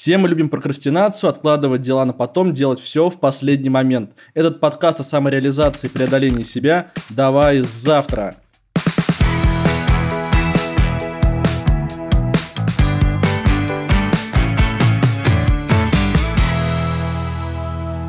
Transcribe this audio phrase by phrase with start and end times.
[0.00, 4.12] Все мы любим прокрастинацию, откладывать дела на потом, делать все в последний момент.
[4.32, 8.34] Этот подкаст о самореализации и преодолении себя давай завтра.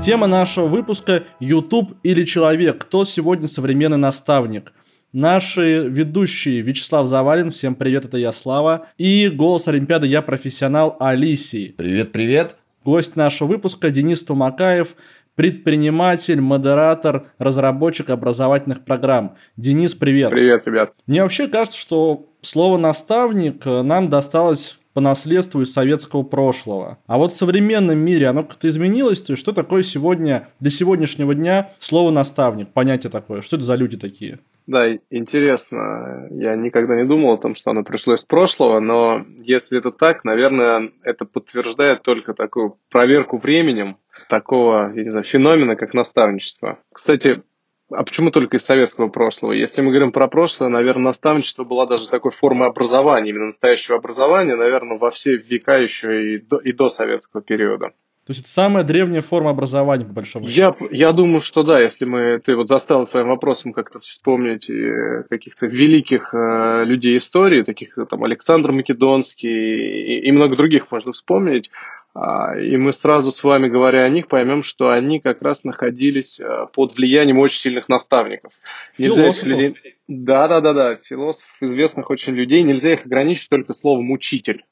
[0.02, 2.86] Тема нашего выпуска– YouTube или человек?
[2.86, 4.72] Кто сегодня современный наставник?
[5.14, 11.76] Наши ведущие Вячеслав Завалин, всем привет, это я, Слава, и голос Олимпиады «Я профессионал» Алисии.
[11.78, 12.56] Привет, привет.
[12.86, 14.96] Гость нашего выпуска Денис Тумакаев,
[15.36, 19.36] предприниматель, модератор, разработчик образовательных программ.
[19.58, 20.30] Денис, привет.
[20.30, 20.94] Привет, ребят.
[21.08, 27.00] Мне вообще кажется, что слово «наставник» нам досталось по наследству из советского прошлого.
[27.08, 31.36] А вот в современном мире оно как-то изменилось, то есть что такое сегодня, до сегодняшнего
[31.36, 34.40] дня слово «наставник», понятие такое, что это за люди такие?
[34.72, 36.30] Да, интересно.
[36.32, 40.24] Я никогда не думал о том, что оно пришло из прошлого, но если это так,
[40.24, 43.98] наверное, это подтверждает только такую проверку временем
[44.30, 46.80] такого, я не знаю, феномена, как наставничество.
[46.94, 47.44] Кстати,
[47.92, 49.52] а почему только из советского прошлого?
[49.52, 54.56] Если мы говорим про прошлое, наверное, наставничество была даже такой формой образования, именно настоящего образования,
[54.56, 57.92] наверное, во все века еще и до, и до советского периода.
[58.26, 60.78] То есть это самая древняя форма образования, по большому счету.
[60.92, 65.24] Я, я думаю, что да, если мы, ты вот заставил своим вопросом как-то вспомнить э,
[65.28, 71.72] каких-то великих э, людей истории, таких там Александр Македонский и, и много других можно вспомнить,
[72.14, 72.20] э,
[72.64, 76.68] и мы сразу с вами, говоря о них, поймем, что они как раз находились э,
[76.74, 78.54] под влиянием очень сильных наставников.
[78.94, 79.48] Философов.
[79.48, 79.74] Людей...
[80.08, 84.64] Да, да, да, да, философов, известных очень людей, нельзя их ограничить только словом учитель.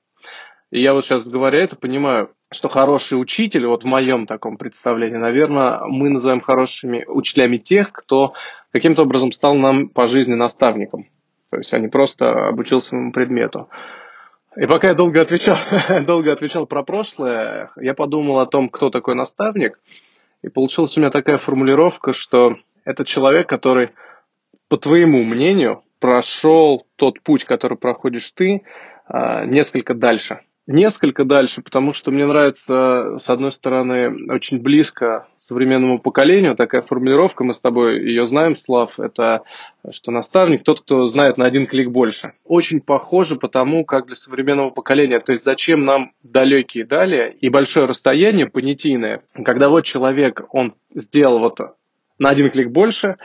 [0.72, 5.17] И я вот сейчас говоря это, понимаю, что хороший учитель, вот в моем таком представлении,
[5.17, 8.34] наверное, мы называем хорошими учителями тех, кто
[8.72, 11.09] каким-то образом стал нам по жизни наставником.
[11.50, 13.67] То есть они просто обучил своему предмету.
[14.56, 15.58] И пока я долго отвечал,
[16.06, 19.80] долго отвечал про прошлое, я подумал о том, кто такой наставник.
[20.44, 23.92] И получилась у меня такая формулировка, что это человек, который,
[24.67, 28.61] по твоему мнению, прошел тот путь, который проходишь ты,
[29.08, 36.00] а, несколько дальше– несколько дальше, потому что мне нравится, с одной стороны, очень близко современному
[36.00, 39.42] поколению такая формулировка, мы с тобой ее знаем, Слав, это
[39.92, 42.34] что наставник тот, кто знает на один клик больше.
[42.46, 47.50] Очень похоже по тому, как для современного поколения, то есть зачем нам далекие дали и
[47.50, 51.60] большое расстояние понятийное, когда вот человек, он сделал вот
[52.20, 53.18] на один клик больше,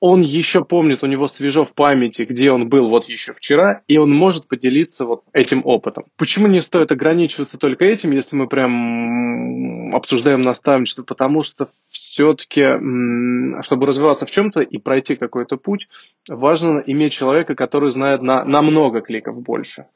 [0.00, 3.96] он еще помнит, у него свежо в памяти, где он был вот еще вчера, и
[3.96, 6.04] он может поделиться вот этим опытом.
[6.18, 11.02] Почему не стоит ограничиваться только этим, если мы прям обсуждаем наставничество?
[11.02, 15.88] Потому что все-таки, чтобы развиваться в чем-то и пройти какой-то путь,
[16.28, 19.86] важно иметь человека, который знает на, на много кликов больше.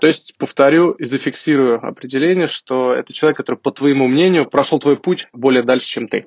[0.00, 4.96] То есть, повторю и зафиксирую определение, что это человек, который, по твоему мнению, прошел твой
[4.96, 6.26] путь более дальше, чем ты.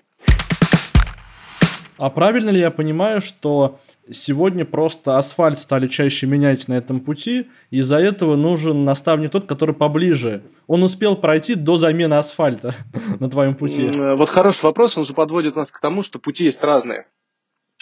[1.98, 7.48] А правильно ли я понимаю, что сегодня просто асфальт стали чаще менять на этом пути,
[7.72, 10.44] и из-за этого нужен наставник тот, который поближе.
[10.68, 12.76] Он успел пройти до замены асфальта
[13.20, 13.90] на твоем пути.
[13.94, 17.06] Вот хороший вопрос, он же подводит нас к тому, что пути есть разные.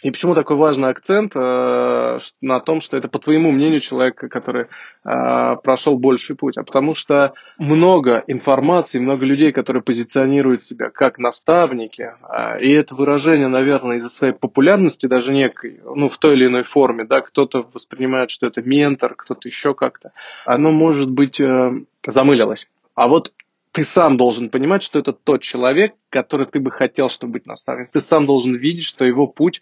[0.03, 4.65] И почему такой важный акцент э, на том, что это, по твоему мнению, человек, который
[5.03, 6.57] э, прошел больший путь?
[6.57, 12.95] А потому что много информации, много людей, которые позиционируют себя как наставники, э, и это
[12.95, 17.67] выражение, наверное, из-за своей популярности даже некой, ну, в той или иной форме, да, кто-то
[17.71, 20.13] воспринимает, что это ментор, кто-то еще как-то,
[20.45, 21.73] оно может быть э,
[22.07, 22.67] замылилось.
[22.95, 23.31] А вот
[23.71, 27.91] ты сам должен понимать, что это тот человек, который ты бы хотел, чтобы быть наставником.
[27.93, 29.61] Ты сам должен видеть, что его путь,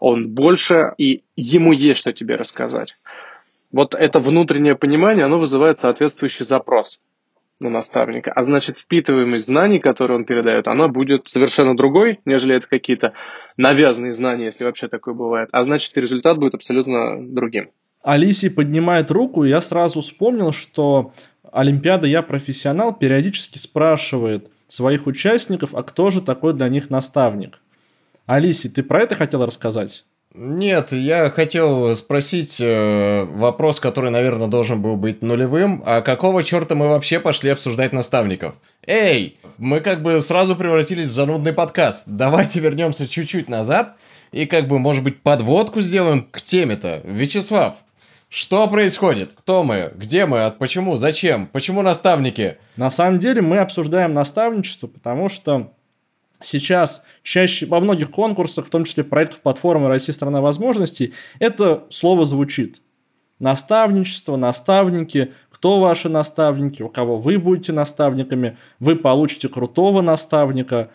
[0.00, 2.96] он больше, и ему есть что тебе рассказать.
[3.70, 7.00] Вот это внутреннее понимание, оно вызывает соответствующий запрос
[7.60, 8.32] на наставника.
[8.32, 13.12] А значит, впитываемость знаний, которые он передает, она будет совершенно другой, нежели это какие-то
[13.58, 15.50] навязанные знания, если вообще такое бывает.
[15.52, 17.70] А значит, и результат будет абсолютно другим.
[18.02, 21.12] Алисий поднимает руку, и я сразу вспомнил, что
[21.52, 27.60] Олимпиада «Я профессионал» периодически спрашивает своих участников, а кто же такой для них наставник.
[28.26, 30.04] Алиси, ты про это хотела рассказать?
[30.32, 35.82] Нет, я хотел спросить э, вопрос, который, наверное, должен был быть нулевым.
[35.84, 38.54] А какого черта мы вообще пошли обсуждать наставников?
[38.86, 42.04] Эй, мы как бы сразу превратились в занудный подкаст.
[42.06, 43.96] Давайте вернемся чуть-чуть назад
[44.30, 47.00] и как бы, может быть, подводку сделаем к теме-то.
[47.02, 47.74] Вячеслав,
[48.32, 49.32] что происходит?
[49.32, 49.92] Кто мы?
[49.96, 50.44] Где мы?
[50.44, 50.96] От почему?
[50.96, 51.48] Зачем?
[51.48, 52.58] Почему наставники?
[52.76, 55.72] На самом деле мы обсуждаем наставничество, потому что
[56.40, 62.24] сейчас чаще во многих конкурсах, в том числе проектов платформы «Россия– страна возможностей», это слово
[62.24, 62.82] звучит.
[63.40, 70.90] Наставничество, наставники, кто ваши наставники, у кого вы будете наставниками, вы получите крутого наставника.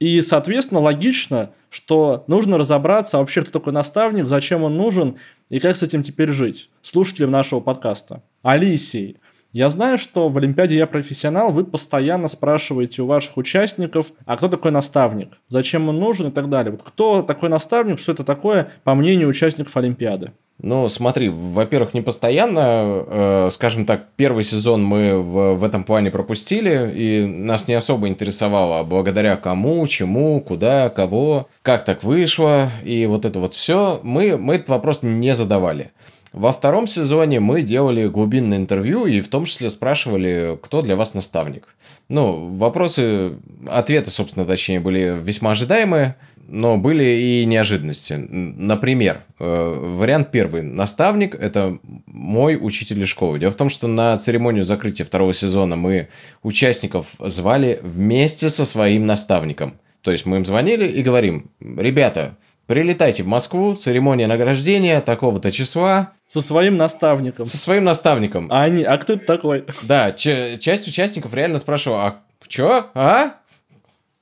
[0.00, 5.18] И, соответственно, логично, что нужно разобраться вообще, кто такой наставник, зачем он нужен
[5.50, 6.70] и как с этим теперь жить.
[6.80, 8.22] Слушателям нашего подкаста.
[8.42, 9.18] Алисий,
[9.52, 14.48] я знаю, что в Олимпиаде «Я профессионал» вы постоянно спрашиваете у ваших участников, а кто
[14.48, 16.70] такой наставник, зачем он нужен и так далее.
[16.70, 20.32] Вот кто такой наставник, что это такое, по мнению участников Олимпиады?
[20.62, 26.10] Ну, смотри, во-первых, не постоянно, э, скажем так, первый сезон мы в, в этом плане
[26.10, 33.06] пропустили, и нас не особо интересовало, благодаря кому, чему, куда, кого, как так вышло, и
[33.06, 35.92] вот это вот все, мы, мы этот вопрос не задавали.
[36.32, 41.14] Во втором сезоне мы делали глубинное интервью и в том числе спрашивали, кто для вас
[41.14, 41.74] наставник.
[42.08, 43.32] Ну, вопросы,
[43.68, 46.16] ответы, собственно, точнее, были весьма ожидаемые,
[46.48, 48.14] но были и неожиданности.
[48.14, 50.62] Например, э, вариант первый.
[50.62, 53.38] Наставник– это мой учитель из школы.
[53.38, 56.08] Дело в том, что на церемонию закрытия второго сезона мы
[56.42, 59.74] участников звали вместе со своим наставником.
[60.02, 62.36] То есть мы им звонили и говорим, ребята,
[62.70, 66.12] Прилетайте в Москву, церемония награждения такого-то числа.
[66.28, 67.44] Со своим наставником.
[67.44, 68.46] Со своим наставником.
[68.48, 69.64] А, они, а кто это такой?
[69.82, 72.86] Да, часть участников реально спрашивала, а чё?
[72.94, 73.39] А?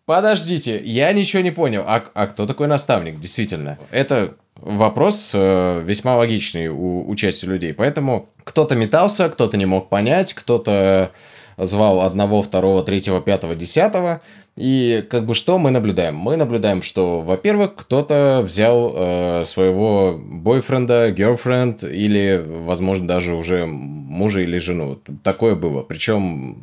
[0.08, 1.84] Подождите, я ничего не понял.
[1.86, 3.76] А, а кто такой наставник, действительно?
[3.90, 7.74] Это вопрос э, весьма логичный у, у части людей.
[7.74, 11.10] Поэтому кто-то метался, кто-то не мог понять, кто-то
[11.58, 14.22] звал одного, второго, третьего, пятого, десятого.
[14.56, 16.16] И как бы что мы наблюдаем?
[16.16, 24.40] Мы наблюдаем, что, во-первых, кто-то взял э, своего бойфренда, girlfriend или, возможно, даже уже мужа
[24.40, 24.98] или жену.
[25.22, 25.82] Такое было.
[25.82, 26.56] Причем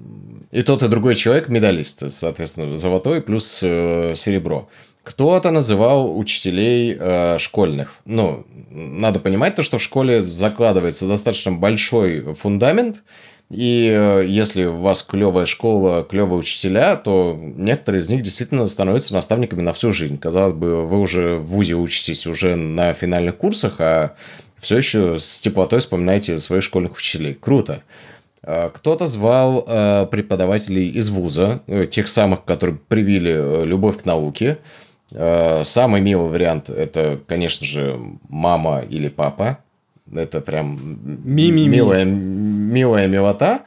[0.56, 4.70] и тот, и другой человек медалист, соответственно, золотой плюс э, серебро.
[5.04, 7.98] Кто-то называл учителей э, школьных.
[8.06, 13.04] Ну, надо понимать то, что в школе закладывается достаточно большой фундамент,
[13.52, 19.14] и э, если у вас клевая школа, клевые учителя, то некоторые из них действительно становятся
[19.14, 20.18] наставниками на всю жизнь.
[20.18, 24.16] Казалось бы, вы уже в ВУЗе учитесь уже на финальных курсах, а
[24.58, 27.34] все еще с теплотой вспоминаете своих школьных учителей.
[27.34, 27.84] Круто.
[28.48, 34.58] А, кто-то звал э, преподавателей из вуза, э, тех самых, которые привили любовь к науке.
[35.64, 37.96] Самый милый вариант– это, конечно же,
[38.28, 39.60] мама или папа.
[40.12, 40.78] Это прям
[41.24, 41.70] Ми -ми -ми.
[41.70, 43.60] милая, милая милота.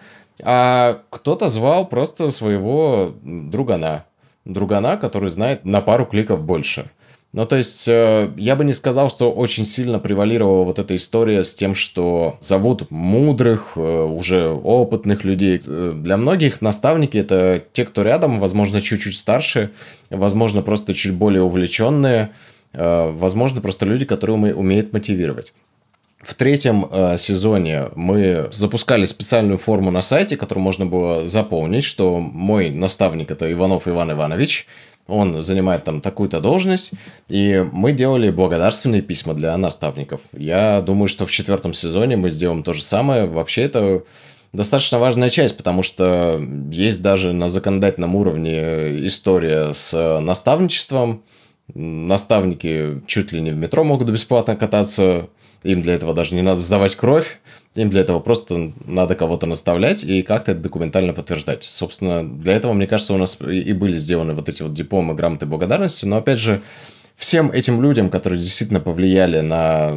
[0.44, 4.04] А кто-то звал просто своего другана.
[4.44, 6.90] Другана, который знает на пару кликов больше.
[7.34, 11.44] Ну, то есть, э, я бы не сказал, что очень сильно превалировала вот эта история
[11.44, 15.60] с тем, что зовут мудрых, э, уже опытных людей.
[15.66, 19.72] Э, для многих наставники– это те, кто рядом, возможно, чуть-чуть старше,
[20.08, 22.30] возможно, просто чуть более увлеченные,
[22.72, 25.54] возможно, просто люди, которые умеют мотивировать.
[26.20, 32.18] В третьем э, сезоне мы запускали специальную форму на сайте, которую можно было заполнить, что
[32.18, 34.66] мой наставник это Иванов Иван Иванович,
[35.08, 36.92] он занимает там такую-то должность,
[37.28, 40.20] и мы делали благодарственные письма для наставников.
[40.32, 43.26] Я думаю, что в четвертом сезоне мы сделаем то же самое.
[43.26, 44.04] Вообще это
[44.52, 46.40] достаточно важная часть, потому что
[46.70, 51.24] есть даже на законодательном уровне история с наставничеством.
[51.74, 55.28] Наставники чуть ли не в метро могут бесплатно кататься
[55.64, 57.40] им для этого даже не надо сдавать кровь,
[57.78, 61.64] им для этого просто надо кого-то наставлять и как-то это документально подтверждать.
[61.64, 65.46] Собственно, для этого, мне кажется, у нас и были сделаны вот эти вот дипломы, грамоты
[65.46, 66.60] благодарности, но, опять же,
[67.14, 69.92] всем этим людям, которые действительно повлияли на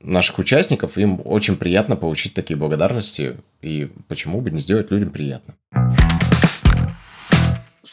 [0.00, 5.54] наших участников, им очень приятно получить такие благодарности, и почему бы не сделать людям приятно.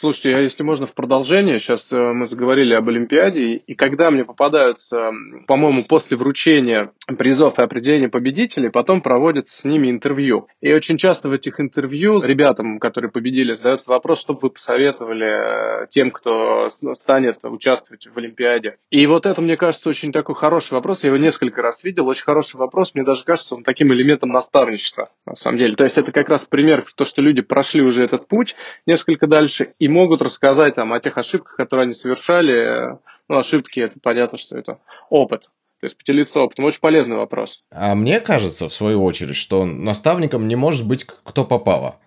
[0.03, 4.25] Слушайте, а если можно в продолжение, сейчас э, мы заговорили об Олимпиаде, и когда мне
[4.25, 5.11] попадаются,
[5.47, 10.49] по-моему, после вручения призов и определения победителей, потом проводятся с ними интервью.
[10.59, 15.83] И очень часто в этих интервью ребятам, которые победили, задается вопрос, что бы вы посоветовали
[15.83, 18.75] э, тем, кто станет участвовать в Олимпиаде.
[18.89, 21.05] И вот это, мне кажется, очень такой хороший вопрос.
[21.05, 22.09] Я его несколько раз видел.
[22.09, 22.93] Очень хороший вопрос.
[22.93, 25.77] Мне даже кажется, он таким элементом наставничества, на самом деле.
[25.77, 29.71] То есть это как раз пример, то, что люди прошли уже этот путь несколько дальше,
[29.79, 32.97] и могут рассказать там, о тех ошибках, которые они совершали.
[33.29, 35.43] Ну, ошибки, это понятно, что это опыт.
[35.79, 36.65] То есть поделиться опытом.
[36.65, 37.63] Очень полезный вопрос.
[37.71, 41.97] А мне кажется, в свою очередь, что наставником не может быть кто попало.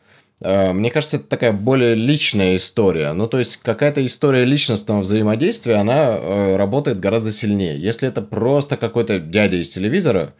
[0.43, 3.13] А, мне кажется, это такая более личная история.
[3.13, 7.79] Ну, то есть, какая-то история личностного взаимодействия, она э, работает гораздо сильнее.
[7.79, 10.35] Если это просто какой-то дядя из телевизора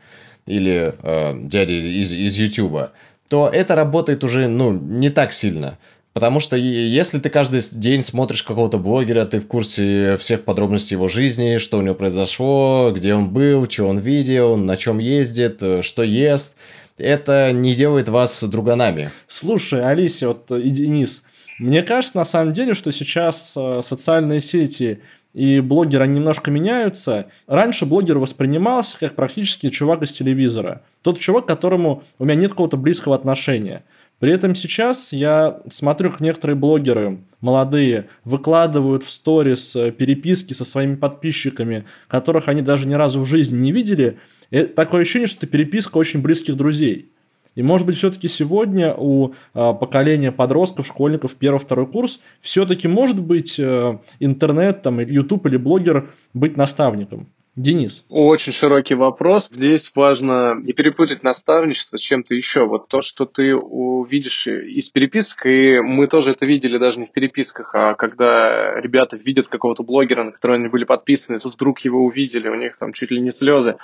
[0.47, 2.93] или э, дядя из, из Ютуба,
[3.29, 5.79] то это работает уже, ну, не так сильно.
[6.17, 11.11] Потому что если ты каждый день смотришь какого-то блогера, ты в курсе всех подробностей его
[11.11, 15.83] жизни, что у него произошло, где он был, что он видел, на чем ездит, э,
[15.83, 16.57] что ест.
[16.97, 19.11] это не делает вас друганами.
[19.27, 21.23] Слушай, Алисия, вот и Денис,
[21.59, 25.01] мне кажется, на самом деле, что сейчас э, социальные сети
[25.35, 27.27] и блогеры они немножко меняются.
[27.47, 30.81] Раньше блогер воспринимался как практически чувак из телевизора.
[31.03, 33.85] Тот чувак, к которому у меня нет какого-то близкого отношения.
[34.19, 40.65] При этом сейчас я смотрю, как некоторые блогеры молодые выкладывают в сторис э, переписки со
[40.65, 44.19] своими подписчиками, которых они даже ни разу в жизни не видели.
[44.51, 47.11] И такое ощущение, что это переписка очень близких друзей.
[47.57, 53.21] И может быть все-таки сегодня у э, поколения подростков, школьников, первый, второй курс, все-таки может
[53.21, 57.29] быть э, интернет, там, YouTube или блогер быть наставником.
[57.57, 58.05] Денис.
[58.11, 59.49] Очень широкий вопрос.
[59.51, 62.67] Здесь важно не перепутать наставничество с чем-то еще.
[62.67, 67.13] Вот то, что ты увидишь из переписок, и мы тоже это видели даже не в
[67.13, 72.05] переписках, а когда ребята видят какого-то блогера, на которого они были подписаны, тут вдруг его
[72.05, 73.77] увидели, у них там чуть ли не слезы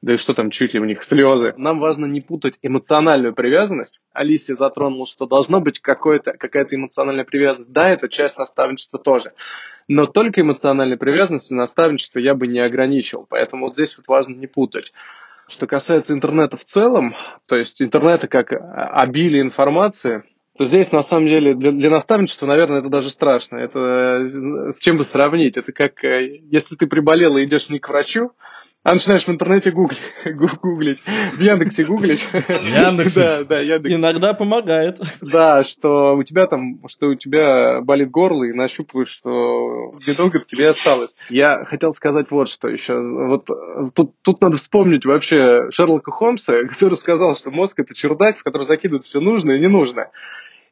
[0.00, 1.54] да и что там, чуть ли у них слезы.
[1.56, 3.98] Нам важно не путать эмоциональную привязанность.
[4.12, 7.72] Алисия затронула, что должно быть какая-то эмоциональная привязанность.
[7.72, 9.32] Да, это часть наставничества тоже.
[9.88, 13.26] Но только эмоциональной привязанностью наставничество я бы не ограничил.
[13.28, 14.92] Поэтому вот здесь вот важно не путать.
[15.48, 17.14] Что касается интернета в целом,
[17.46, 20.24] то есть интернета как обилие информации,
[20.58, 23.56] то здесь на самом деле для, для наставничества, наверное, это даже страшно.
[23.56, 25.56] Это с чем бы сравнить?
[25.56, 28.32] Это как э, если ты приболел и идешь не к врачу,
[28.88, 30.00] а начинаешь в интернете гуглить,
[30.62, 32.26] гуглить, в Яндексе гуглить.
[32.32, 33.14] Яндекс.
[33.14, 33.94] Да, да, Яндекс.
[33.94, 34.98] Иногда помогает.
[35.20, 40.70] Да, что у тебя там, что у тебя болит горло и нащупываешь, что недолго тебе
[40.70, 41.16] осталось.
[41.28, 42.98] Я хотел сказать вот что еще.
[42.98, 43.50] Вот
[43.94, 48.64] тут, тут надо вспомнить вообще Шерлока Холмса, который сказал, что мозг это чердак, в который
[48.64, 50.12] закидывают все нужное и ненужное.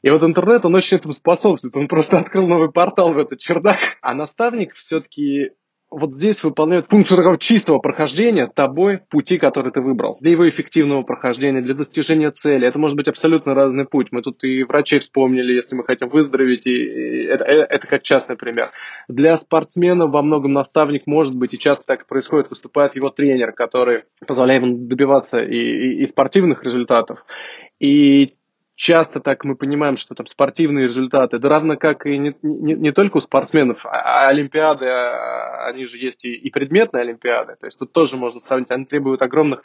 [0.00, 1.76] И вот интернет, он очень этому способствует.
[1.76, 3.78] Он просто открыл новый портал в этот чердак.
[4.00, 5.50] А наставник все-таки
[5.90, 10.18] вот здесь выполняют функцию такого чистого прохождения тобой пути, который ты выбрал.
[10.20, 12.66] Для его эффективного прохождения, для достижения цели.
[12.66, 14.08] Это может быть абсолютно разный путь.
[14.10, 16.66] Мы тут и врачей вспомнили, если мы хотим выздороветь.
[16.66, 18.72] И это, э, это как частный пример.
[19.08, 23.52] Для спортсмена во многом наставник может быть, и часто так и происходит, выступает его тренер,
[23.52, 27.24] который позволяет ему добиваться и, и, и спортивных результатов.
[27.78, 28.34] И
[28.76, 32.92] часто так мы понимаем, что там спортивные результаты, да равно как и не, не, не
[32.92, 37.66] только у спортсменов, а, а олимпиады, а, они же есть и, и предметные олимпиады, то
[37.66, 39.62] есть тут тоже можно сравнить, они требуют огромных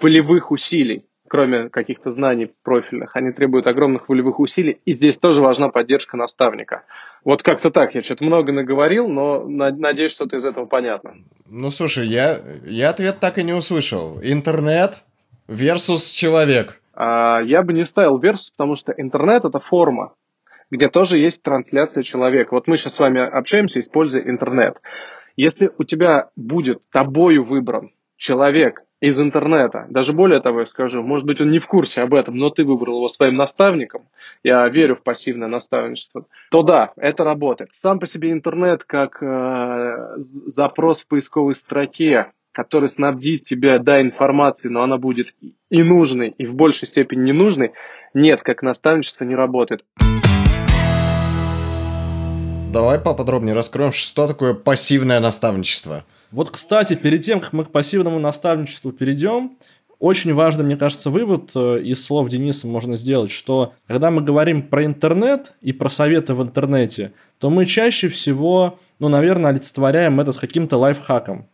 [0.00, 5.68] волевых усилий, кроме каких-то знаний профильных, они требуют огромных волевых усилий, и здесь тоже важна
[5.68, 6.84] поддержка наставника.
[7.24, 11.14] Вот как-то так, я что-то много наговорил, но надеюсь, что-то из этого понятно.
[11.48, 14.20] Ну, слушай, я, я ответ так и не услышал.
[14.22, 15.02] Интернет
[15.48, 20.14] versus человек– я бы не ставил версус, потому что интернет это форма,
[20.70, 22.54] где тоже есть трансляция человека.
[22.54, 24.80] Вот мы сейчас с вами общаемся, используя интернет.
[25.36, 31.26] Если у тебя будет тобою выбран человек из интернета, даже более того я скажу, может
[31.26, 34.08] быть он не в курсе об этом, но ты выбрал его своим наставником,
[34.44, 37.72] я верю в пассивное наставничество, то да, это работает.
[37.72, 44.72] Сам по себе интернет как э, запрос в поисковой строке, который снабдит тебя, да, информацией,
[44.72, 45.34] но она будет
[45.70, 47.72] и нужной, и в большей степени ненужной,
[48.14, 49.84] нет, как наставничество не работает.
[52.72, 56.04] Давай поподробнее раскроем, что такое пассивное наставничество.
[56.30, 59.58] Вот, кстати, перед тем, как мы к пассивному наставничеству перейдем,
[59.98, 64.62] очень важный, мне кажется, вывод э, из слов Дениса можно сделать, что когда мы говорим
[64.62, 70.32] про интернет и про советы в интернете, то мы чаще всего, ну, наверное, олицетворяем это
[70.32, 71.46] с каким-то лайфхаком.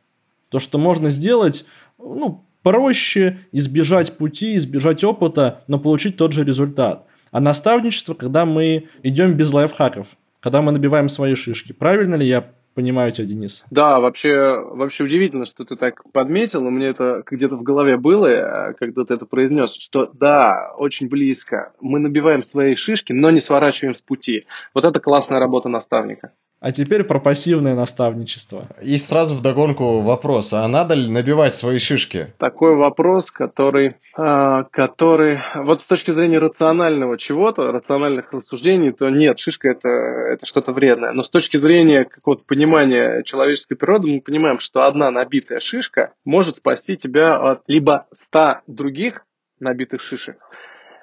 [0.48, 1.66] То, что можно сделать,
[1.98, 7.06] ну, проще, избежать пути, избежать опыта, но получить тот же результат.
[7.30, 11.72] А наставничество, когда мы идем без лайфхаков, когда мы набиваем свои шишки.
[11.72, 13.64] Правильно ли я понимаю тебя, Денис?
[13.70, 18.26] Да, вообще, вообще удивительно, что ты так подметил, но мне это где-то в голове было,
[18.26, 21.72] э, когда ты это произнес, что да, очень близко.
[21.80, 24.46] Мы набиваем свои шишки, но не сворачиваем с пути.
[24.74, 26.32] Вот это классная работа наставника.
[26.60, 28.66] А теперь про пассивное наставничество.
[28.82, 32.34] И сразу в догонку вопрос, а надо ли набивать свои шишки?
[32.38, 39.38] Такой вопрос, который, э, который вот с точки зрения рационального чего-то, рациональных рассуждений, то нет,
[39.38, 41.12] шишка это, это что-то вредное.
[41.12, 46.56] Но с точки зрения какого-то понимания человеческой природы, мы понимаем, что одна набитая шишка может
[46.56, 49.24] спасти тебя от либо ста других
[49.60, 50.38] набитых шишек,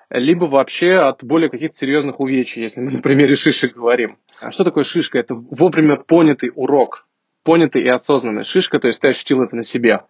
[0.09, 4.17] либо вообще от более каких-то серьезных увечий, если мы на примере шишек говорим.
[4.39, 5.19] А что такое шишка?
[5.19, 7.07] Это вовремя понятый урок,
[7.43, 8.43] понятый и осознанный.
[8.43, 10.01] Шишка, то есть ты ощутил это на себе.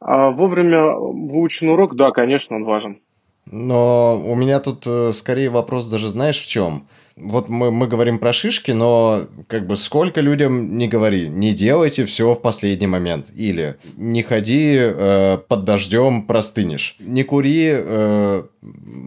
[0.00, 3.00] А вовремя выученный урок, да, конечно, он важен.
[3.46, 6.86] Но у меня тут э, скорее вопрос даже знаешь в чем?
[7.16, 12.06] Вот мы, мы говорим про шишки, но как бы сколько людям не говори, не делайте
[12.06, 13.30] все в последний момент.
[13.36, 16.96] Или не ходи э, под дождем, простынешь.
[16.98, 18.42] Не кури э,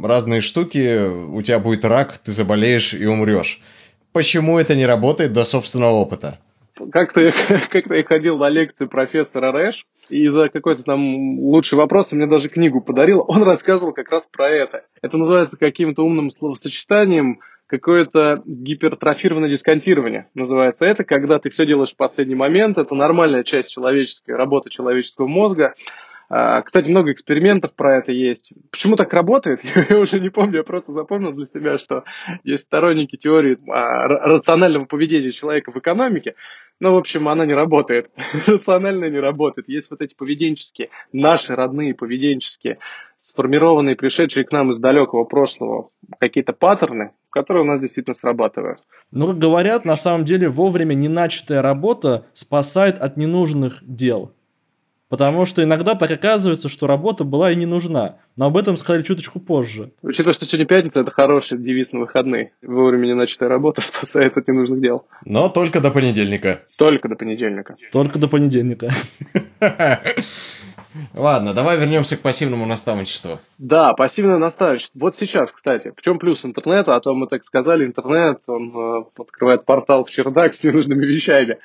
[0.03, 3.61] разные штуки, у тебя будет рак, ты заболеешь и умрешь.
[4.11, 6.39] Почему это не работает до собственного опыта?
[6.91, 7.31] Как-то я,
[7.71, 12.27] как я ходил на лекцию профессора Рэш, и за какой-то там лучший вопрос он мне
[12.27, 13.23] даже книгу подарил.
[13.27, 14.85] Он рассказывал как раз про это.
[15.01, 21.97] Это называется каким-то умным словосочетанием какое-то гипертрофированное дисконтирование называется это, когда ты все делаешь в
[21.97, 25.73] последний момент, это нормальная часть человеческой работы человеческого мозга,
[26.27, 28.53] а, кстати, много экспериментов про это есть.
[28.71, 32.03] Почему так работает, я уже не помню, я просто запомнил для себя, что
[32.43, 36.35] есть сторонники теории а, рационального поведения человека в экономике,
[36.79, 38.09] но, в общем, она не работает.
[38.47, 39.69] Рационально не работает.
[39.69, 42.79] Есть вот эти поведенческие, наши родные поведенческие,
[43.17, 45.89] сформированные, пришедшие к нам из далекого прошлого
[46.19, 48.79] какие-то паттерны, которые у нас действительно срабатывают.
[49.11, 54.33] Ну, как говорят, на самом деле вовремя не начатая работа спасает от ненужных дел.
[55.07, 58.17] Потому что иногда так оказывается, что работа была и не нужна.
[58.35, 59.91] Но об этом сказали чуточку позже.
[60.01, 62.53] Учитывая, что сегодня пятница, это хороший девиз на выходные.
[62.63, 65.05] Вовремя не начатая работа спасает от ненужных дел.
[65.23, 66.63] Но только до понедельника.
[66.77, 67.75] Только до понедельника.
[67.91, 68.89] Только до понедельника.
[71.13, 73.39] Ладно, давай вернемся к пассивному наставничеству.
[73.57, 74.99] Да, пассивное наставничество.
[74.99, 76.95] Вот сейчас, кстати, в чем плюс интернета?
[76.95, 81.57] А то мы так сказали, интернет, он э, открывает портал в чердак с ненужными вещами.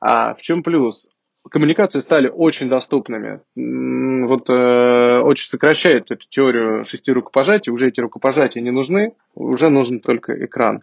[0.00, 1.08] А в чем плюс?
[1.50, 3.40] Коммуникации стали очень доступными.
[3.54, 7.72] Вот э, очень сокращает эту теорию шести рукопожатий.
[7.72, 10.82] Уже эти рукопожатия не нужны, уже нужен только экран.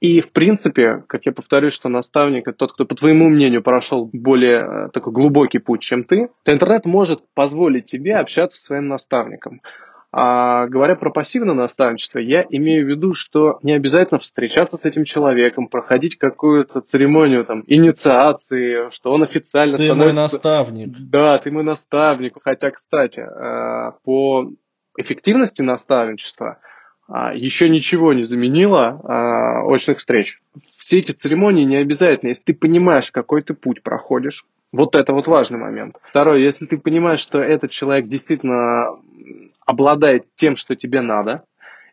[0.00, 4.08] И, в принципе, как я повторюсь, что наставник– это тот, кто, по твоему мнению, прошел
[4.12, 8.88] более э, такой глубокий путь, чем ты, то интернет может позволить тебе общаться со своим
[8.88, 9.60] наставником.
[10.10, 15.04] А говоря про пассивное наставничество, я имею в виду, что не обязательно встречаться с этим
[15.04, 20.14] человеком, проходить какую-то церемонию там, инициации, что он официально ты становится...
[20.14, 20.88] мой наставник.
[20.98, 22.34] Да, ты мой наставник.
[22.42, 24.50] Хотя, кстати, э, по
[24.96, 26.58] эффективности наставничества
[27.08, 30.40] а, еще ничего не заменило а, очных встреч.
[30.76, 32.28] Все эти церемонии не обязательно.
[32.28, 35.96] Если ты понимаешь, какой ты путь проходишь, вот это вот важный момент.
[36.04, 38.98] Второе, если ты понимаешь, что этот человек действительно
[39.68, 41.44] обладает тем, что тебе надо,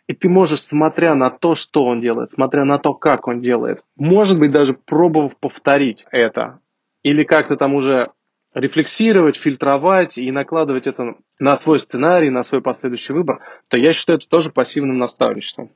[0.08, 3.84] и ты можешь, смотря на то, что он делает, смотря на то, как он делает,
[3.98, 6.60] может быть, даже пробовав повторить это,
[7.04, 8.12] или как-то там уже
[8.54, 14.20] рефлексировать, фильтровать и накладывать это на свой сценарий, на свой последующий выбор, то я считаю
[14.20, 15.72] это тоже пассивным наставничеством.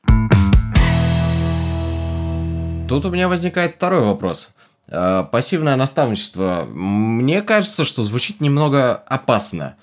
[2.88, 4.54] Тут у меня возникает второй вопрос.
[4.88, 9.76] Э, пассивное наставничество, мне кажется, что звучит немного опасно.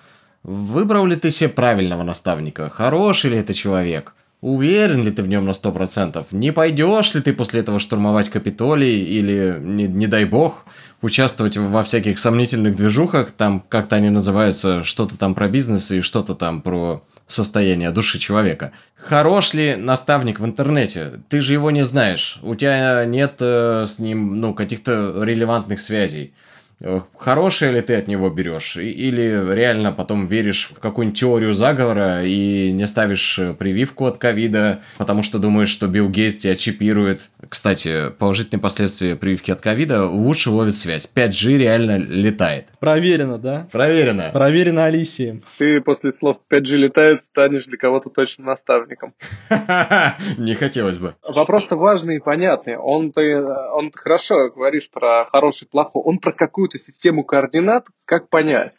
[0.47, 2.71] Выбрал ли ты себе правильного наставника?
[2.71, 4.15] Хороший ли это человек?
[4.41, 6.29] Уверен ли ты в нем на сто процентов?
[6.31, 10.65] Не пойдешь ли ты после этого штурмовать Капитолий или, не, не дай бог,
[11.03, 16.37] участвовать во всяких сомнительных движухах, там как-то они называются, что-то там про бизнес и что-то
[16.37, 18.71] там про состояние души человека.
[18.95, 21.15] Хорош ли наставник в интернете?
[21.29, 22.39] Ты же его не знаешь.
[22.43, 26.35] У тебя нет э, с ним, ну, каких-то релевантных связей.
[26.81, 32.25] Э, хорошее ли ты от него берешь, или реально потом веришь в какую-нибудь теорию заговора
[32.25, 37.31] и не ставишь э, прививку от ковида, потому что думаешь, что Билл Гейтс тебя чипирует.
[37.49, 41.11] Кстати, положительные последствия прививки от ковида лучше ловит связь.
[41.15, 42.67] 5G реально летает.
[42.79, 43.69] Проверено, да?
[43.73, 44.31] Проверено.
[44.33, 45.43] Проверено Алисией.
[45.59, 49.15] Ты после слов 5G летает станешь для кого-то точно наставником.
[50.37, 51.15] Не хотелось бы.
[51.27, 52.77] Вопрос-то важный и понятный.
[52.77, 56.03] Он ты, он хорошо говоришь про хороший, плохой.
[56.05, 58.73] Он про какую какую-то систему координат, как понять.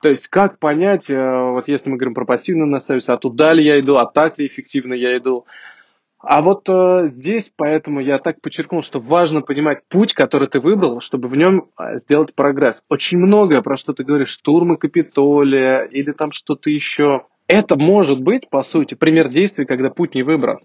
[0.00, 3.64] То есть, как понять, э, вот если мы говорим про пассивную наставительство, а туда ли
[3.64, 5.44] я иду, а так ли эффективно я иду.
[6.20, 11.00] А вот э, здесь, поэтому я так подчеркнул, что важно понимать путь, который ты выбрал,
[11.00, 12.82] чтобы в нем э, сделать прогресс.
[12.88, 17.26] Очень многое, про что ты говоришь, штурмы Капитолия или там что-то еще.
[17.46, 20.58] Это может быть, по сути, пример действий, когда путь не выбран.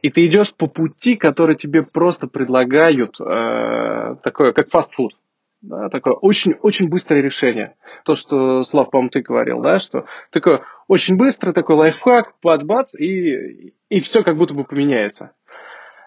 [0.00, 5.14] И ты идешь по пути, который тебе просто предлагают, э, такое, как фастфуд.
[5.60, 7.74] Да, такое очень, очень быстрое решение.
[8.04, 13.74] То, что, Слав, по-моему, ты говорил, да, что такое очень быстрый такой лайфхак, бац-бац, и,
[13.88, 15.32] и все как будто бы поменяется.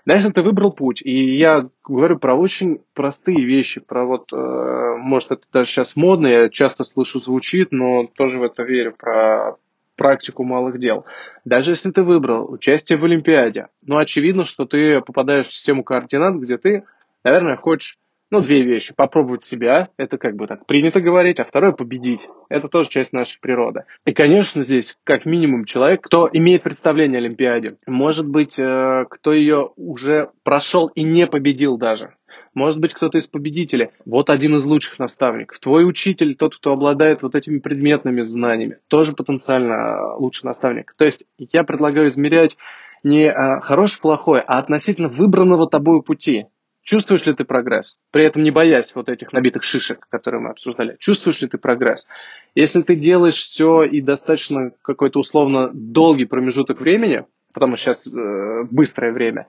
[0.06, 4.96] Да, если ты выбрал путь, и я говорю про очень простые вещи, про вот, э,
[4.98, 9.58] может, это даже сейчас модно, я часто слышу, звучит, но тоже в это верю, про
[9.98, 11.06] практику малых дел.
[11.46, 16.36] Даже если ты выбрал участие в Олимпиаде, ну, очевидно, что ты попадаешь в систему координат,
[16.36, 16.86] где ты,
[17.24, 17.98] наверное, хочешь
[18.32, 18.94] ну, две вещи.
[18.96, 22.22] Попробовать себя, это как бы так принято говорить, а второе победить.
[22.50, 23.84] Это тоже часть нашей природы.
[24.06, 27.76] И, конечно, здесь как минимум человек, кто имеет представление о Олимпиаде.
[27.86, 32.16] Может быть, э, кто ее уже прошел и не победил даже.
[32.54, 33.90] Может быть, кто-то из победителей.
[34.06, 35.60] Вот один из лучших наставников.
[35.60, 40.94] Твой учитель, тот, кто обладает вот этими предметными знаниями, тоже потенциально лучший наставник.
[40.98, 42.58] То есть я предлагаю измерять
[43.04, 46.46] не э, хороший-плохой, а относительно выбранного тобой пути.
[46.84, 48.00] Чувствуешь ли ты прогресс?
[48.12, 50.98] При этом не боясь вот этих набитых шишек, которые мы обсуждали.
[51.00, 52.08] Чувствуешь ли ты прогресс?
[52.56, 58.64] Если ты делаешь все и достаточно какой-то условно долгий промежуток времени, потому что сейчас э,
[58.72, 59.48] быстрое время,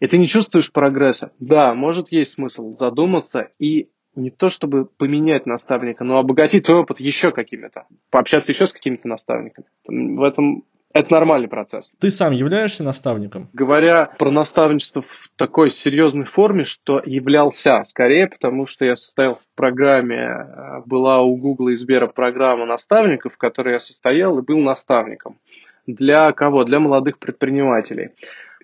[0.00, 5.46] и ты не чувствуешь прогресса, да, может есть смысл задуматься и не то чтобы поменять
[5.46, 9.66] наставника, но обогатить свой опыт еще какими-то, пообщаться еще с какими-то наставниками.
[9.86, 11.92] В этом это нормальный процесс.
[11.98, 13.48] Ты сам являешься наставником?
[13.52, 19.56] Говоря про наставничество в такой серьезной форме, что являлся скорее, потому что я состоял в
[19.56, 24.58] программе, э, была у Гугла и Сбера программа наставников, в которой я состоял и был
[24.58, 25.38] наставником.
[25.86, 26.64] Для кого?
[26.64, 28.10] Для молодых предпринимателей.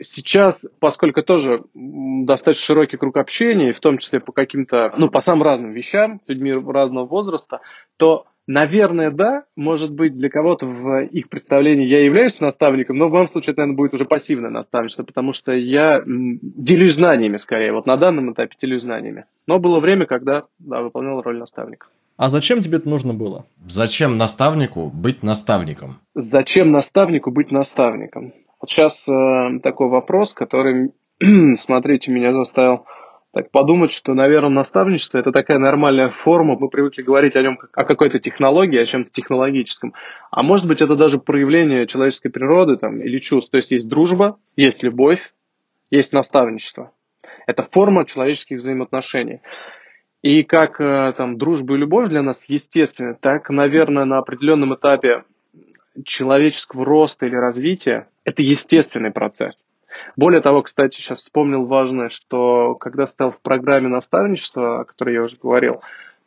[0.00, 5.42] Сейчас, поскольку тоже достаточно широкий круг общения, в том числе по каким-то, ну, по самым
[5.42, 7.60] разным вещам, с людьми разного возраста,
[7.96, 9.44] то Наверное, да.
[9.56, 13.60] Может быть, для кого-то в их представлении я являюсь наставником, но в моем случае это,
[13.60, 17.74] наверное, будет уже пассивное наставничество, потому что я делюсь знаниями скорее.
[17.74, 19.26] Вот на данном этапе делюсь знаниями.
[19.46, 21.88] Но было время, когда да, выполнял роль наставника.
[22.16, 23.44] А зачем тебе это нужно было?
[23.66, 25.98] Зачем наставнику быть наставником?
[26.14, 28.32] Зачем наставнику быть наставником?
[28.62, 30.92] Вот сейчас э, такой вопрос, который,
[31.56, 32.86] смотрите, меня заставил
[33.38, 36.56] так подумать, что, наверное, наставничество– это такая нормальная форма.
[36.58, 39.94] Мы привыкли говорить о нем как о какой-то технологии, о чем-то технологическом.
[40.32, 43.52] А может быть, это даже проявление человеческой природы там, или чувств.
[43.52, 45.32] То есть есть дружба, есть любовь,
[45.88, 46.90] есть наставничество.
[47.46, 49.40] Это форма человеческих взаимоотношений.
[50.22, 55.22] И как э, там, дружба и любовь для нас естественны, так, наверное, на определенном этапе
[56.04, 59.64] человеческого роста или развития это естественный процесс.
[60.16, 65.22] Более того, кстати, сейчас вспомнил важное, что когда стал в программе наставничества, о которой я
[65.22, 65.80] уже говорил,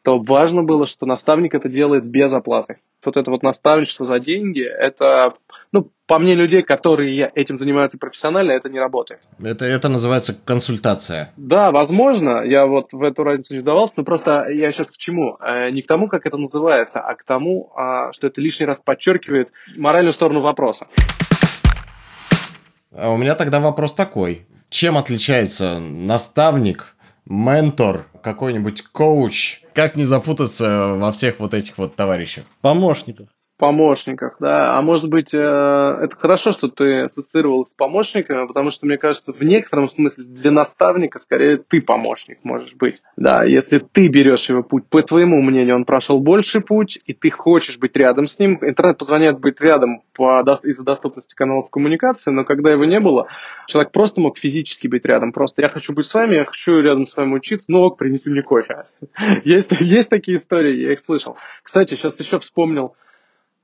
[0.04, 2.80] то важно было, что наставник это делает без оплаты.
[3.06, 5.34] Вот это вот наставничество за деньги, это,
[5.72, 9.22] ну, по мне, людей, которые этим занимаются профессионально, это не работает.
[9.42, 11.32] Это, это называется консультация.
[11.38, 15.38] Да, возможно, я вот в эту разницу не вдавался, но просто я сейчас к чему?
[15.40, 18.82] Э, не к тому, как это называется, а к тому, а, что это лишний раз
[18.82, 20.88] подчеркивает моральную сторону вопроса.
[22.96, 24.46] А у меня тогда вопрос такой.
[24.70, 29.62] Чем отличается наставник, ментор, какой-нибудь коуч?
[29.74, 32.44] Как не запутаться во всех вот этих вот товарищах?
[32.62, 33.28] Помощниках
[33.62, 34.76] помощниках, да.
[34.76, 39.34] А может быть, э, это хорошо, что ты ассоциировал с помощниками, потому что, мне кажется,
[39.34, 43.04] в некотором смысле для наставника скорее ты помощник можешь быть.
[43.18, 47.30] Да, если ты берешь его путь, по твоему мнению, он прошел больший путь, и ты
[47.30, 48.58] хочешь быть рядом с ним.
[48.64, 53.28] Интернет позволяет быть рядом по, из-за доступности каналов коммуникации, но когда его не было,
[53.68, 55.34] человек просто мог физически быть рядом.
[55.34, 58.32] Просто я хочу быть с вами, я хочу рядом с вами учиться, ну ок, принеси
[58.32, 58.86] мне кофе.
[59.44, 61.38] есть, есть такие истории, я их слышал.
[61.62, 62.96] Кстати, сейчас еще вспомнил,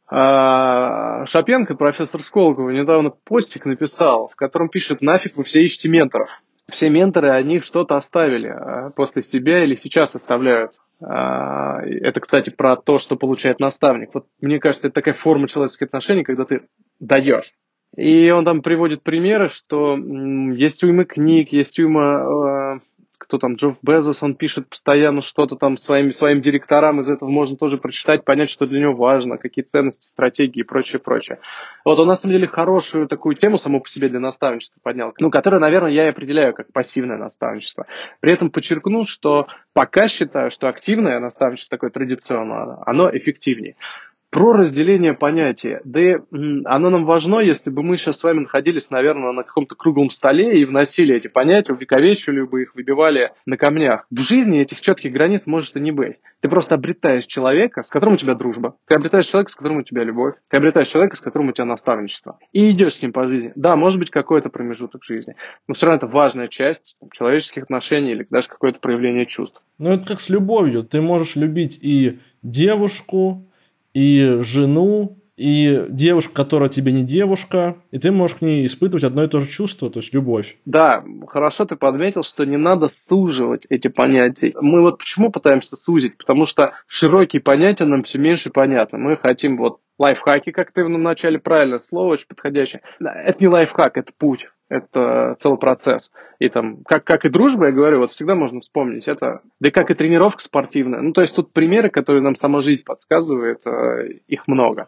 [0.09, 6.29] Шапенко, профессор Сколково, недавно постик написал, в котором пишет, нафиг вы все ищете менторов.
[6.69, 10.73] Все менторы, они что-то оставили а, после себя или сейчас оставляют.
[11.01, 14.09] А, это, кстати, про то, что получает наставник.
[14.13, 16.67] Вот мне кажется, это такая форма человеческих отношений, когда ты
[16.99, 17.53] даешь.
[17.95, 22.81] И он там приводит примеры, что есть уймы книг, есть уйма
[23.17, 27.57] кто там, Джофф Безос, он пишет постоянно что-то там своим, своим директорам, из этого можно
[27.57, 31.39] тоже прочитать, понять, что для него важно, какие ценности, стратегии и прочее, прочее.
[31.83, 35.31] Вот он на самом деле хорошую такую тему саму по себе для наставничества поднял, ну,
[35.31, 37.87] которую, наверное, я и определяю как пассивное наставничество.
[38.19, 43.75] При этом подчеркну, что пока считаю, что активное наставничество такое традиционное, оно эффективнее.
[44.29, 45.81] Про разделение понятия.
[45.85, 45.99] Да
[46.65, 50.59] оно нам важно, если бы мы сейчас с вами находились, наверное, на каком-то круглом столе
[50.59, 54.05] и вносили эти понятия, увековечивали бы их, выбивали на камнях.
[54.11, 56.17] В жизни этих четких границ может и не быть.
[56.41, 58.75] Ты просто обретаешь человека, с которым у тебя дружба.
[58.87, 60.35] Ты обретаешь человека, с которым у тебя любовь.
[60.49, 62.37] Ты обретаешь человека, с которым у тебя наставничество.
[62.51, 63.53] И идешь с ним по жизни.
[63.55, 65.35] Да, может быть, какой-то промежуток жизни.
[65.67, 69.61] Но все равно это важная часть человеческих отношений или даже какое-то проявление чувств.
[69.77, 70.83] Ну, это как с любовью.
[70.83, 73.45] Ты можешь любить и девушку,
[73.97, 79.23] и жену, и девушка, которая тебе не девушка, и ты можешь к ней испытывать одно
[79.23, 80.57] и то же чувство, то есть любовь.
[80.65, 84.53] Да, хорошо ты подметил, что не надо суживать эти понятия.
[84.61, 86.15] Мы вот почему пытаемся сузить?
[86.17, 88.99] Потому что широкие понятия нам все меньше понятны.
[88.99, 92.81] Мы хотим вот лайфхаки, как ты в начале правильно, слово очень подходящее.
[92.99, 94.47] Это не лайфхак, это путь.
[94.69, 96.11] Это целый процесс.
[96.39, 99.41] И там, как, как и дружба, я говорю, вот всегда можно вспомнить это.
[99.59, 101.01] Да и как и тренировка спортивная.
[101.01, 104.87] Ну, то есть тут примеры, которые нам сама жизнь подсказывает, э, их много.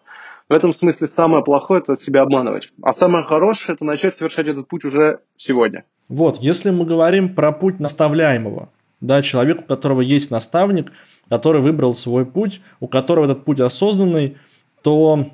[0.49, 2.71] В этом смысле самое плохое– это себя обманывать.
[2.81, 5.85] А самое хорошее– это начать совершать этот путь уже сегодня.
[6.07, 10.91] Вот, если мы говорим про путь наставляемого, да, человек, у которого есть наставник,
[11.29, 14.37] который выбрал свой путь, у которого этот путь осознанный,
[14.81, 15.27] то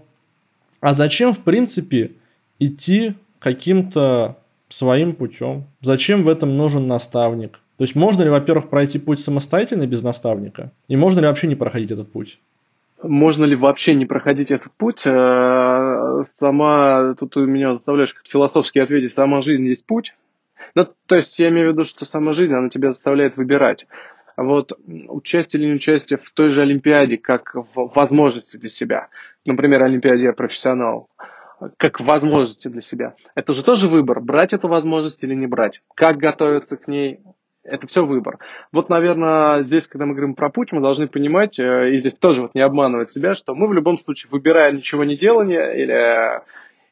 [0.82, 2.12] а зачем, в принципе,
[2.60, 4.38] идти каким-то
[4.70, 5.66] своим путем?
[5.82, 7.60] Зачем в этом нужен наставник?
[7.78, 10.72] То есть можно ли, во-первых, пройти путь самостоятельно без наставника?
[10.88, 12.40] И можно ли вообще не проходить этот путь?
[13.04, 15.04] Можно ли вообще не проходить этот путь?
[15.06, 20.16] Э, сама, тут ты меня заставляешь как философски ответить, сама жизнь есть путь.
[20.74, 23.86] Ну, то есть я имею в виду, что сама жизнь, она тебя заставляет выбирать.
[24.38, 24.74] А вот
[25.08, 29.10] участие или не участие в той же Олимпиаде как в возможности для себя.
[29.46, 31.10] Например, Олимпиаде я профессионал
[31.78, 33.16] как возможности для себя.
[33.36, 35.82] Это же тоже выбор, брать эту возможность или не брать.
[35.96, 37.20] Как готовиться к ней,
[37.64, 38.40] это все выбор.
[38.72, 42.44] Вот, наверное, здесь, когда мы говорим про путь, мы должны понимать, э, и здесь тоже
[42.44, 46.42] вот не обманывать себя, что мы в любом случае, выбирая ничего не делание или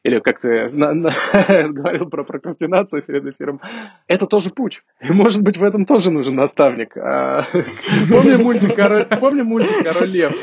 [0.02, 3.60] или как ты говорил про прокрастинацию перед эфиром,
[4.06, 4.82] это тоже путь.
[5.00, 6.94] И, может быть, в этом тоже нужен наставник.
[6.96, 7.46] А,
[8.10, 10.34] помни мультик «Король, помни мультик «Король лев»?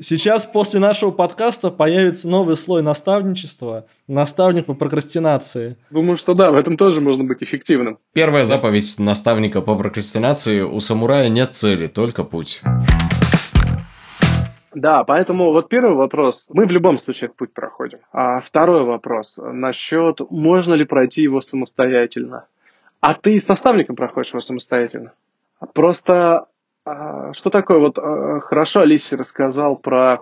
[0.00, 5.76] Сейчас после нашего подкаста появится новый слой наставничества, наставник по прокрастинации.
[5.90, 7.98] Думаю, что да, в этом тоже можно быть эффективным.
[8.12, 12.60] Первая заповедь наставника по прокрастинации– у самурая нет цели, только путь.
[14.74, 16.48] Да, поэтому вот первый вопрос.
[16.52, 18.00] Мы в любом случае этот путь проходим.
[18.12, 22.44] А второй вопрос насчет, можно ли пройти его самостоятельно.
[23.00, 25.12] А ты с наставником проходишь его самостоятельно.
[25.72, 26.48] Просто
[27.32, 27.78] что такое?
[27.78, 30.20] Вот а, хорошо Алисе рассказал про...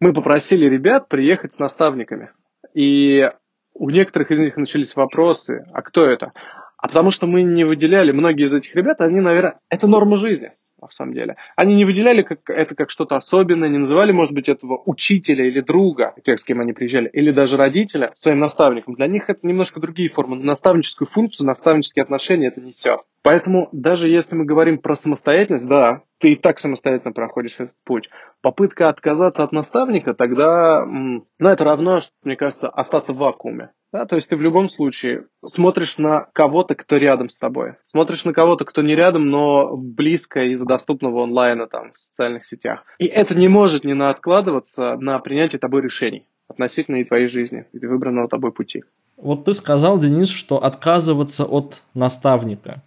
[0.00, 2.30] Мы попросили ребят приехать с наставниками.
[2.74, 3.30] И
[3.74, 6.32] у некоторых из них начались вопросы, а кто это?
[6.76, 10.52] А потому что мы не выделяли, многие из этих ребят, они, наверное, это норма жизни
[10.80, 11.36] на самом деле.
[11.56, 15.60] Они не выделяли как, это как что-то особенное, не называли, может быть, этого учителя или
[15.60, 18.94] друга, тех, с кем они приезжали, или даже родителя своим наставником.
[18.94, 20.36] Для них это немножко другие формы.
[20.36, 23.00] Наставническую функцию, наставнические отношения это несет.
[23.22, 28.10] Поэтому даже если мы говорим про самостоятельность, да, ты и так самостоятельно проходишь этот путь.
[28.42, 33.70] Попытка отказаться от наставника, тогда, ну, это равно, мне кажется, остаться в вакууме.
[33.94, 37.74] Да, то есть ты в любом случае смотришь на кого-то, кто рядом с тобой.
[37.84, 42.82] Смотришь на кого-то, кто не рядом, но близко из доступного онлайна там в социальных сетях.
[42.98, 47.86] И это не может не откладываться на принятие тобой решений относительно и твоей жизни, и
[47.86, 48.82] выбранного тобой пути.
[49.16, 52.82] Вот ты сказал, Денис, что отказываться от наставника.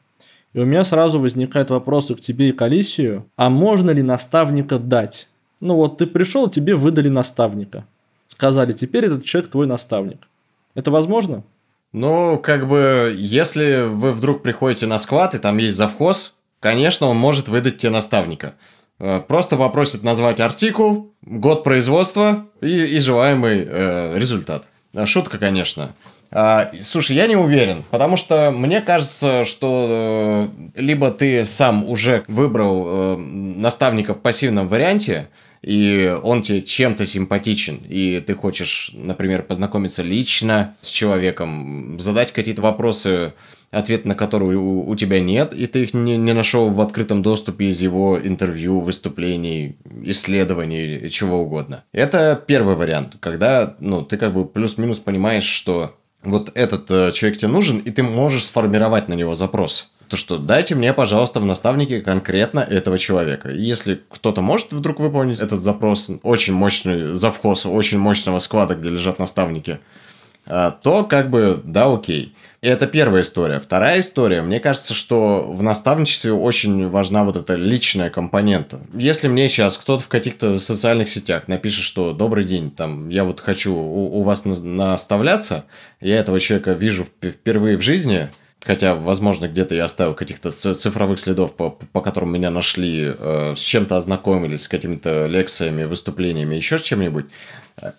[0.52, 3.24] И у меня сразу возникают вопросы к тебе и к Алисию.
[3.38, 5.30] А можно ли наставника дать?
[5.62, 7.86] Ну вот ты пришел, тебе выдали наставника.
[8.26, 10.28] Сказали, теперь этот человек твой наставник.
[10.78, 11.44] Это возможно?
[11.92, 17.18] Ну, как бы, если вы вдруг приходите на склад, и там есть завхоз, конечно, он
[17.18, 18.54] может выдать тебе наставника.
[19.00, 24.68] Э, просто попросит назвать артикул, год производства и, и желаемый э, результат.
[24.94, 25.96] Э, шутка, конечно.
[26.30, 32.24] А, слушай, я не уверен, потому что мне кажется, что э, либо ты сам уже
[32.28, 35.30] выбрал э, наставника в пассивном варианте,
[35.62, 42.62] и он тебе чем-то симпатичен, и ты хочешь, например, познакомиться лично с человеком, задать какие-то
[42.62, 43.34] вопросы,
[43.72, 47.22] ответ на которые у, у тебя нет, и ты их не, не нашел в открытом
[47.22, 51.84] доступе из его интервью, выступлений, исследований, чего угодно.
[51.92, 57.38] Это первый вариант, когда ну, ты как бы плюс-минус понимаешь, что вот этот э, человек
[57.40, 61.46] тебе нужен, и ты можешь сформировать на него запрос то что дайте мне, пожалуйста, в
[61.46, 63.50] наставнике конкретно этого человека.
[63.52, 68.90] И если кто-то может вдруг выполнить этот запрос, очень мощный завхоз, очень мощного склада, где
[68.90, 69.80] лежат наставники,
[70.46, 72.34] а, то как бы да, окей.
[72.62, 73.60] И это первая история.
[73.60, 78.80] Вторая история, мне кажется, что в наставничестве очень важна вот эта личная компонента.
[78.94, 83.42] Если мне сейчас кто-то в каких-то социальных сетях напишет, что «Добрый день, там, я вот
[83.42, 85.66] хочу у, у вас наставляться»,
[86.00, 88.30] я этого человека вижу впервые в жизни–
[88.66, 93.60] Хотя, возможно, где-то я оставил каких-то цифровых следов, по, по которым меня нашли, э, с
[93.60, 97.26] чем-то ознакомились, с какими-то лекциями, выступлениями, еще с чем-нибудь.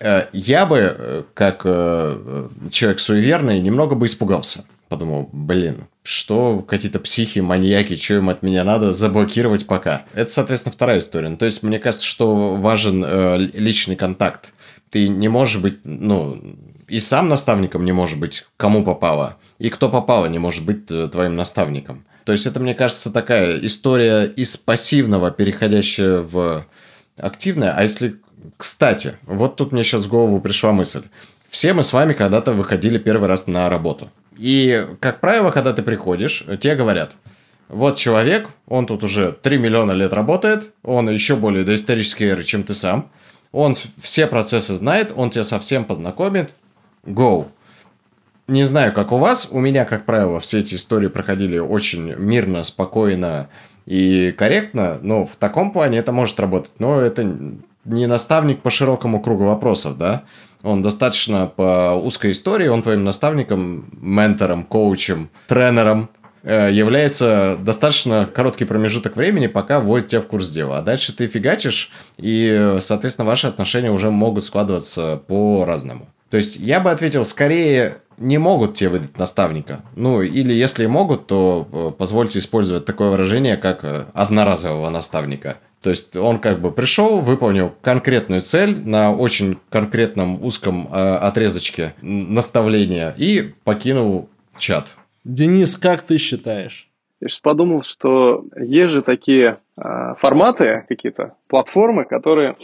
[0.00, 4.64] Э, я бы, э, как э, человек суеверный, немного бы испугался.
[4.88, 10.06] Подумал, блин, что какие-то психи, маньяки, что им от меня надо заблокировать пока.
[10.14, 11.28] Это, соответственно, вторая история.
[11.28, 14.52] Ну, то есть, мне кажется, что важен э, личный контакт.
[14.90, 16.40] Ты не можешь быть, ну,
[16.88, 21.08] и сам наставником не может быть, кому попало, и кто попало не может быть э,
[21.08, 22.04] твоим наставником.
[22.24, 26.66] То есть это, мне кажется, такая история из пассивного, переходящая в
[27.16, 27.72] активное.
[27.72, 28.16] А если...
[28.56, 31.02] Кстати, вот тут мне сейчас в голову пришла мысль.
[31.48, 34.10] Все мы с вами когда-то выходили первый раз на работу.
[34.36, 37.12] И, как правило, когда ты приходишь, тебе говорят,
[37.68, 42.62] вот человек, он тут уже 3 миллиона лет работает, он еще более доисторический эры, чем
[42.62, 43.10] ты сам,
[43.52, 46.54] он все процессы знает, он тебя совсем познакомит,
[47.04, 47.46] go.
[48.46, 52.64] Не знаю, как у вас, у меня, как правило, все эти истории проходили очень мирно,
[52.64, 53.48] спокойно
[53.84, 56.72] и корректно, но в таком плане это может работать.
[56.78, 57.30] Но это
[57.84, 60.24] не наставник по широкому кругу вопросов, да?
[60.62, 66.08] Он достаточно по узкой истории, он твоим наставником, ментором, коучем, тренером,
[66.42, 70.78] Э, является достаточно короткий промежуток времени, пока вводит тебя в курс дела.
[70.78, 76.08] А дальше ты фигачишь, и, соответственно, ваши отношения уже могут складываться по-разному.
[76.30, 79.82] То есть я бы ответил, скорее не могут тебе выдать наставника.
[79.94, 85.58] Ну, или если могут, то э, позвольте использовать такое выражение, как э, одноразового наставника.
[85.82, 93.14] То есть он как бы пришел, выполнил конкретную цель на очень конкретном узком отрезочке наставления
[93.16, 94.96] и покинул чат.
[95.24, 96.88] Денис, как ты считаешь?
[97.20, 102.56] Я сейчас подумал, что есть же такие э, форматы какие-то, платформы, которые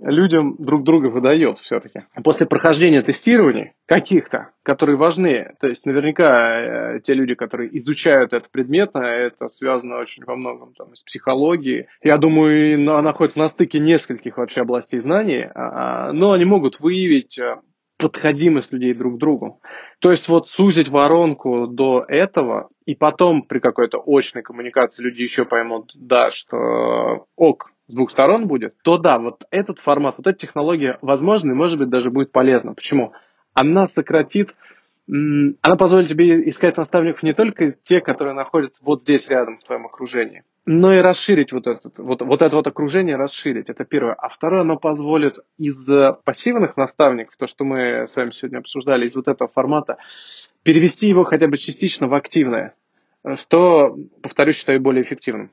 [0.00, 2.00] людям друг друга выдает все-таки.
[2.24, 8.48] После прохождения тестирований каких-то, которые важны, то есть наверняка э, те люди, которые изучают это
[8.50, 11.86] предметно, это связано очень во многом там, с психологией.
[12.02, 17.38] Я думаю, она находится на стыке нескольких вообще областей знаний, а, но они могут выявить
[17.38, 17.56] э,
[17.98, 19.60] подходимость людей друг к другу.
[20.00, 25.44] То есть вот сузить воронку до этого, и потом при какой-то очной коммуникации люди еще
[25.44, 30.38] поймут, да, что ок, с двух сторон будет, то да, вот этот формат, вот эта
[30.38, 32.74] технология, возможно, и может быть даже будет полезна.
[32.74, 33.12] Почему?
[33.54, 34.54] Она сократит
[35.08, 39.84] она позволит тебе искать наставников не только те, которые находятся вот здесь рядом в твоем
[39.86, 43.68] окружении, но и расширить вот, этот, вот, вот это вот окружение, расширить.
[43.68, 44.14] Это первое.
[44.14, 45.90] А второе, оно позволит из
[46.24, 49.98] пассивных наставников, то, что мы с вами сегодня обсуждали, из вот этого формата,
[50.62, 52.74] перевести его хотя бы частично в активное,
[53.34, 55.50] что, повторюсь, считаю более эффективным.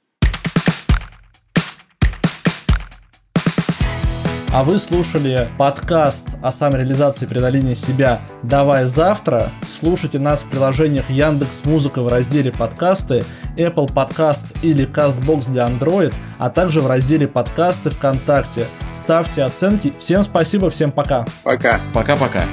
[4.51, 9.51] А вы слушали подкаст о самореализации и преодолении себя «Давай завтра».
[9.67, 13.23] Слушайте нас в приложениях Яндекс Музыка в разделе «Подкасты»,
[13.57, 18.65] Apple Podcast или CastBox для Android, а также в разделе «Подкасты» ВКонтакте.
[18.91, 19.93] Ставьте оценки.
[19.99, 21.25] Всем спасибо, всем пока.
[21.43, 21.79] Пока.
[21.93, 22.43] Пока-пока.